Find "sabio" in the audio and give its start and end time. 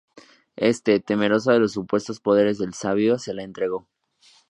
2.73-3.19